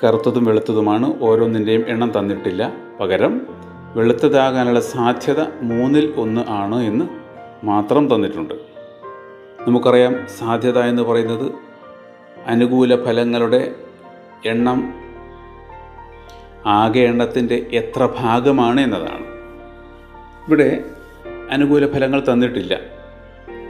കറുത്തതും 0.04 0.46
വെളുത്തതുമാണ് 0.46 1.20
ഓരോന്നിന്റെയും 1.22 1.86
എണ്ണം 1.88 2.20
തന്നിട്ടില്ല. 2.20 2.74
പകരം 3.00 3.48
വെളുത്തതാകാനുള്ള 3.96 4.80
സാധ്യത 4.80 5.42
മൂന്നിൽ 5.62 6.14
ഒന്ന് 6.18 6.42
ആണ് 6.50 6.84
എന്ന് 6.84 7.06
മാത്രം 7.66 8.16
തന്നിട്ടുണ്ട്. 8.16 8.54
നമുക്കറിയാം 9.68 10.28
സാധ്യത 10.40 10.80
എന്ന് 10.80 11.04
പറയുന്നത് 11.04 11.52
അനുകൂല 12.46 13.06
ഫലങ്ങളുടെ 13.06 13.76
എണ്ണം 14.46 14.94
ആകെ 16.66 17.00
എണ്ണത്തിന്റെ 17.00 17.66
എത്ര 17.72 18.10
ഭാഗമാണ് 18.18 18.82
എന്നതാണ്. 18.82 19.26
ഇവിടെ 20.48 20.84
അനുകൂല 21.52 21.88
ഫലങ്ങൾ 21.88 22.24
തന്നിട്ടില്ല. 22.34 22.80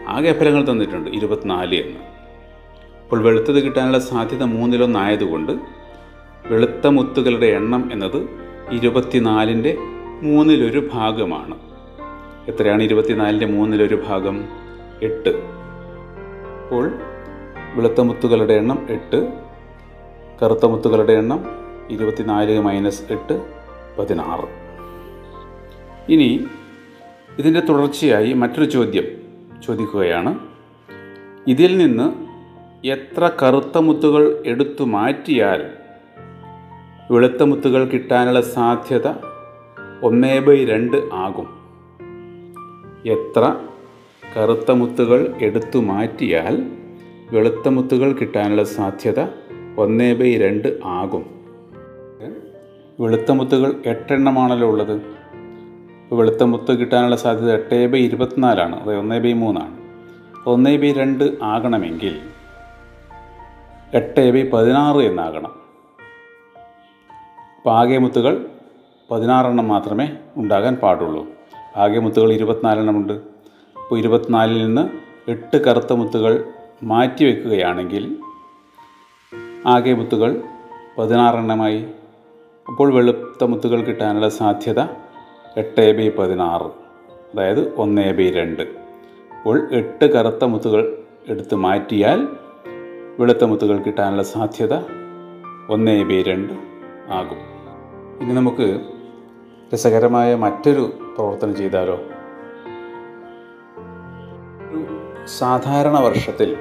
ആകെ 0.07 0.39
ഫലങ്ങൾ 0.39 0.71
തന്നിട്ടുണ്ട് 0.71 1.09
ഇരുപത്തിനാല് 1.09 1.75
എന്ന്. 1.75 1.99
അപ്പോൾ 3.03 3.21
വെളുത്തത് 3.21 3.63
കിട്ടാനുള്ള 3.63 3.99
സാധ്യത 3.99 4.43
മൂന്നിലൊന്നായതുകൊണ്ട് 4.43 5.78
വെളുത്ത 6.49 6.87
മുത്തുകളുടെ 6.87 7.45
എണ്ണം 7.45 7.89
എന്നത് 7.91 8.29
ഇരുപത്തിനാലിന്റെ 8.71 9.77
മൂന്നിലൊരു 10.21 10.89
ഭാഗമാണ്. 10.93 11.57
എത്രയാണ് 12.47 12.83
ഇരുപത്തിനാലിന്റെ 12.83 13.45
മൂന്നിലൊരു 13.45 14.03
ഭാഗം? 14.07 14.45
എട്ട്. 15.01 15.29
അപ്പോൾ 16.63 16.91
വെളുത്ത 17.75 18.01
മുത്തുകളുടെ 18.01 18.53
എണ്ണം 18.53 18.87
എട്ട് 18.89 19.33
കറുത്ത 20.43 20.65
മുത്തുകളുടെ 20.65 21.13
എണ്ണം 21.13 21.45
ഇരുപത്തിനാല് 21.89 22.59
മൈനസ് 22.59 23.03
എട്ട് 23.11 23.45
പതിനാറ്. 23.99 24.47
ഇനി 26.11 26.45
ഇതിന്റെ 27.39 27.59
തുടർച്ചയായി 27.59 28.33
മറ്റൊരു 28.33 28.65
ചോദ്യം 28.65 29.05
ചോദിക്കുകയാണ്. 29.63 30.39
ഇതിൽ 31.47 31.77
നിന്ന് 31.77 32.29
എത്ര 32.87 33.31
കറുത്ത 33.43 33.77
മുത്തുകൾ 33.77 34.43
എടുത്തു 34.45 34.83
മാറ്റിയാൽ 34.83 35.78
വെളുത്ത 37.11 37.43
മുത്തുകൾ 37.43 37.85
കിട്ടാനുള്ള 37.85 38.41
സാധ്യത 38.41 39.07
ഒന്നേ 40.03 40.39
ബൈ 40.39 40.65
രണ്ട് 40.65 41.09
ആകും. 41.13 41.47
എത്ര 43.05 43.55
കറുത്ത 44.37 44.71
മുത്തുകൾ 44.71 45.35
എടുത്തു 45.41 45.79
മാറ്റിയാൽ 45.79 46.71
വെളുത്ത 47.31 47.67
മുത്തുകൾ 47.67 48.11
കിട്ടാനുള്ള 48.11 48.63
സാധ്യത 48.63 49.25
ഒന്നേ 49.77 50.13
ബൈ 50.13 50.37
രണ്ട് 50.37 50.79
ആകും. 50.85 51.25
വെളുത്ത 52.99 53.31
മുത്തുകൾ 53.31 53.81
എട്ടെണ്ണമാണല്ലോ 53.85 54.67
ഉള്ളത്. 54.67 55.01
വെളുത്ത 56.13 56.43
മുത്ത് 56.43 56.71
കിട്ടാനുള്ള 56.79 57.15
സാധ്യത 57.15 57.51
എട്ടേ 57.53 57.85
ബൈ 57.85 57.99
ഇരുപത്തിനാലാണ്. 57.99 58.83
അതായത് 58.83 58.99
ഒന്നേ 58.99 59.19
ബൈ 59.19 59.33
മൂന്നാണ്. 59.33 59.77
ഒന്നേ 60.49 60.77
ബൈ 60.77 60.91
രണ്ട് 60.91 61.37
ആകണമെങ്കിൽ 61.43 62.19
എട്ട് 63.93 64.31
ബൈ 64.31 64.49
പതിനാറ് 64.49 64.97
എന്നാകണം. 64.97 65.58
അപ്പോൾ 67.59 67.79
ആകെ 67.79 67.97
മുത്തുകൾ 67.97 68.45
പതിനാറെണ്ണം 69.11 69.67
മാത്രമേ 69.67 70.05
ഉണ്ടാകാൻ 70.37 70.75
പാടുള്ളൂ. 70.75 71.27
പാകേമുത്തുകൾ 71.75 72.03
മുത്തുകൾ 72.03 72.31
ഇരുപത്തിനാലെണ്ണമുണ്ട് 72.33 73.13
അപ്പോൾ 73.75 73.97
ഇരുപത്തിനാലിൽ 73.97 74.65
നിന്ന് 74.65 74.83
എട്ട് 75.31 75.57
കറുത്ത 75.65 75.93
മുത്തുകൾ 75.93 76.33
മാറ്റി 76.83 77.23
വയ്ക്കുകയാണെങ്കിൽ 77.25 78.03
ആകെ 79.67 79.93
മുത്തുകൾ 79.93 80.43
പതിനാറെണ്ണമായി. 80.97 81.81
അപ്പോൾ 82.67 82.93
വെളുത്ത 82.93 83.43
മുത്തുകൾ 83.43 83.81
കിട്ടാനുള്ള 83.81 84.29
സാധ്യത 84.29 84.79
എട്ട് 85.57 85.97
ബൈ 85.97 86.07
പതിനാറ് 86.09 86.69
അതായത് 87.33 87.75
ഒന്ന് 87.75 88.13
ബൈ 88.13 88.29
രണ്ട്. 88.29 88.63
അപ്പോൾ 89.37 89.69
എട്ട് 89.71 90.05
കറുത്ത 90.05 90.43
മുത്തുകൾ 90.43 90.97
എടുത്ത് 91.27 91.55
മാറ്റിയാൽ 91.55 92.27
വെളുത്ത 93.19 93.43
മുത്തുകൾ 93.43 93.77
കിട്ടാനുള്ള 93.81 94.23
സാധ്യത 94.23 94.75
ഒന്ന് 95.69 96.03
ബൈ 96.03 96.21
രണ്ട്. 96.21 96.68
ആകും. 97.09 97.37
ഇനി 98.21 98.33
നമുക്ക് 98.33 98.81
രസകരമായ 99.73 100.35
മറ്റൊരു 100.35 100.93
പ്രവർത്തനം 101.15 101.55
ചെയ്താലോ? 101.55 101.95
ഒരു 104.71 105.27
സാധാരണ 105.27 105.99
വർഷത്തിൽ 105.99 106.57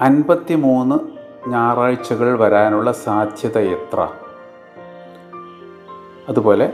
അൻപത്തി 0.00 0.54
മൂന്ന് 0.54 0.94
ഞായറാഴ്ചകൾ 1.50 2.38
വരാനുള്ള 2.38 2.92
സാധ്യത 2.92 3.58
എത്ര? 3.58 4.08
അതുപോലെ 6.28 6.72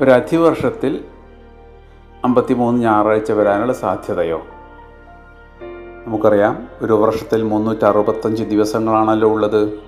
ഒരു 0.00 0.10
അധിവർഷത്തിൽ 0.10 1.04
അമ്പത്തിമൂന്ന് 2.24 2.82
ഞായറാഴ്ച 2.82 3.32
വരാനുള്ള 3.32 3.72
സാധ്യതയോ? 3.72 4.42
നമുക്കറിയാം 6.06 6.68
ഒരു 6.82 6.92
വർഷത്തിൽ 6.92 7.42
മുന്നൂറ്റി 7.42 7.84
അറുപത്തഞ്ച് 7.84 8.44
ദിവസങ്ങളാണല്ലോ 8.44 9.28
ഉള്ളത്. 9.28 9.85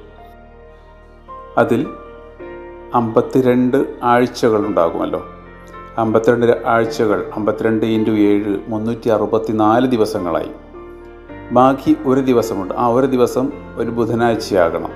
അതിൽ 1.59 1.87
അമ്പത്തിരണ്ട് 2.95 3.95
ആഴ്ചകൾ 4.03 4.67
ഉണ്ടാകുമല്ലോ 4.67 5.27
അമ്പത്തിരണ്ട് 5.99 6.63
ആഴ്ചകൾ 6.67 7.31
അമ്പത്തിരണ്ട് 7.35 7.87
ഇന്റു 7.87 8.11
ഏഴ് 8.11 8.59
മുന്നൂറ്റി 8.69 9.09
അറുപത്തി 9.09 9.53
നാല് 9.53 9.87
ദിവസങ്ങളായി. 9.87 10.51
ബാക്കി 11.53 11.97
ഒരു 12.07 12.21
ദിവസമുണ്ട്. 12.21 12.75
ആ 12.75 12.87
ഒരു 12.87 13.07
ദിവസം 13.07 13.53
ഒരു 13.77 13.91
ബുധനാഴ്ചയാകണം. 13.91 14.91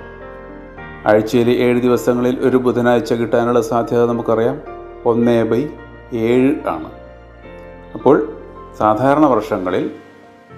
ആഴ്ചയിൽ 1.06 1.50
ഏഴ് 1.50 1.80
ദിവസങ്ങളിൽ 1.80 2.40
ഒരു 2.40 2.56
ബുധനാഴ്ച 2.56 3.12
കിട്ടാനുള്ള 3.12 3.60
സാധ്യത 3.60 4.06
നമുക്കറിയാം. 4.06 4.60
ഒന്ന് 5.04 5.44
ബൈ 5.44 5.66
ഏഴ് 6.12 6.54
ആണ്. 6.68 6.90
അപ്പോൾ 7.94 8.32
സാധാരണ 8.78 9.26
വർഷങ്ങളിൽ 9.26 9.90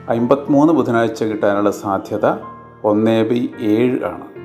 അമ്പത്തിമൂന്ന് 0.09 0.72
ബുധനാഴ്ച 0.72 1.24
കിട്ടാനുള്ള 1.24 1.70
സാധ്യത 1.70 2.37
ഒന്ന് 2.85 3.30
ബൈ 3.30 3.48
ഏഴ് 3.61 4.04
ആണ്. 4.04 4.43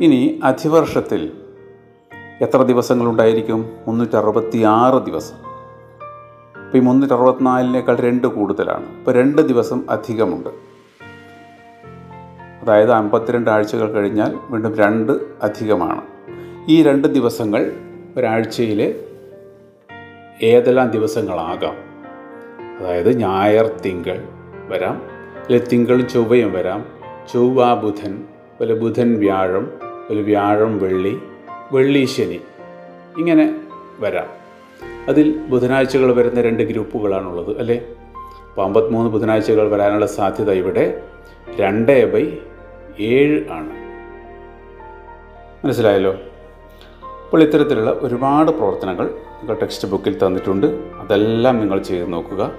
ഇനി 0.00 0.40
അധിവർഷത്തിൽ 0.44 1.32
എത്ര 2.40 2.62
ദിവസങ്ങളുണ്ടായിരിക്കും? 2.62 3.70
മുന്നൂറ്ററുപത്തി 3.86 4.62
ആറ് 4.62 5.06
ദിവസം. 5.06 5.36
ഇപ്പോൾ 6.64 6.78
ഈ 6.78 6.80
മുന്നൂറ്റി 6.80 7.14
അറുപത്തിനാലിനേക്കാൾ 7.14 7.96
രണ്ട് 7.96 8.26
കൂടുതലാണ്. 8.26 8.98
ഇപ്പോൾ 8.98 9.14
രണ്ട് 9.14 9.42
ദിവസം 9.42 9.90
അധികമുണ്ട്. 9.90 10.48
അതായത് 12.62 12.92
അമ്പത്തിരണ്ട് 12.92 13.50
ആഴ്ചകൾ 13.50 13.92
കഴിഞ്ഞാൽ 13.92 14.38
വീണ്ടും 14.50 14.74
രണ്ട് 14.74 15.12
അധികമാണ്. 15.42 16.02
ഈ 16.68 16.82
രണ്ട് 16.82 17.08
ദിവസങ്ങൾ 17.08 17.72
ഒരാഴ്ചയിലെ 18.16 19.04
ഏതെല്ലാം 20.42 20.90
ദിവസങ്ങളാകാം? 20.90 21.74
അതായത് 22.78 23.16
ഞായർ 23.16 23.80
തിങ്കൾ 23.86 24.28
വരാം. 24.68 25.02
അല്ലെ 25.36 25.58
തിങ്കളും 25.58 26.08
ചൊവ്വയും 26.08 26.52
വരാം. 26.52 26.84
ചൊവ്വ 27.32 27.74
ബുധൻ 27.74 28.14
അതുപോലെ 28.14 28.80
ബുധൻ 28.80 29.20
വ്യാഴം 29.20 29.87
അതുപോലെ 30.08 30.26
വ്യാഴം 30.26 30.78
വെള്ളി 30.78 31.22
വെള്ളി 31.72 32.04
ശനി 32.04 32.40
ഇങ്ങനെ 33.18 33.60
വരാം. 33.98 34.26
അതിൽ 35.08 35.38
ബുധനാഴ്ചകൾ 35.38 36.12
വരുന്ന 36.12 36.42
രണ്ട് 36.42 36.62
ഗ്രൂപ്പുകളാണുള്ളത് 36.62 37.58
അല്ലേ? 37.58 37.84
അപ്പോൾ 38.50 38.64
അമ്പത്തിമൂന്ന് 38.64 39.10
ബുധനാഴ്ചകൾ 39.10 39.70
വരാനുള്ള 39.70 40.06
സാധ്യത 40.06 40.50
ഇവിടെ 40.50 41.02
രണ്ട് 41.60 42.12
ബൈ 42.12 42.38
ഏഴ് 43.00 43.50
ആണ്. 43.50 43.70
മനസ്സിലായല്ലോ? 45.66 46.12
അപ്പോൾ 47.24 47.42
ഇത്തരത്തിലുള്ള 47.42 47.90
ഒരുപാട് 47.90 48.50
പ്രവർത്തനങ്ങൾ 48.50 49.06
നിങ്ങൾ 49.06 49.54
ടെക്സ്റ്റ് 49.54 49.88
ബുക്കിൽ 49.88 50.26
തന്നിട്ടുണ്ട്. 50.26 50.66
അതെല്ലാം 51.00 51.60
നിങ്ങൾ 51.60 51.78
ചെയ്ത് 51.82 52.12
നോക്കുക. 52.12 52.52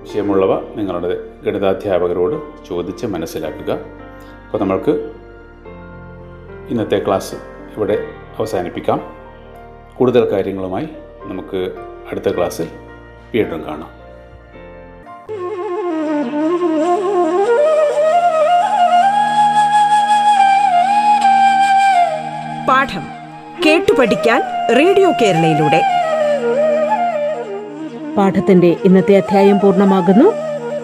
വിഷയമുള്ളവ 0.00 0.60
നിങ്ങളുടെ 0.74 1.20
ഗണിതാധ്യാപകരോട് 1.44 2.66
ചോദിച്ച് 2.68 3.06
മനസ്സിലാക്കുക. 3.06 3.72
അപ്പോൾ 3.72 4.58
നമ്മൾക്ക് 4.58 5.12
ഇന്നത്തെ 6.68 7.02
ക്ലാസ് 7.06 7.34
ഇവിടെ 7.76 7.98
അവസാനിപ്പിക്കാം. 8.38 9.00
കൂടുതൽ 9.96 10.32
കാര്യങ്ങളുമായി 10.32 10.88
നമുക്ക് 11.24 11.72
അടുത്ത 12.10 12.36
ക്ലാസ്സിൽ 12.36 12.68
വീണ്ടും 13.34 13.64
കാണാം. 13.64 13.98
പാഠം 22.68 23.02
കേട്ടു 23.66 23.92
പഠിക്കാൻ 23.98 24.42
റേഡിയോ 24.78 25.12
കേരളയിലൂടെ. 25.22 25.82
പാഠത്തിന്റെ 28.16 28.76
ഇന്നത്തെ 28.84 29.16
അധ്യായം 29.16 29.60
പൂർണമാകുന്നു. 29.60 30.32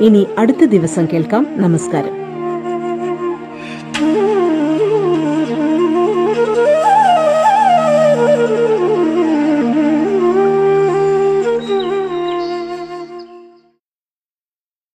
ഇനി 0.00 0.26
അടുത്ത 0.38 0.64
ദിവസം 0.64 1.06
കേൾക്കാം. 1.12 1.46
നമസ്കാരം. 1.50 2.23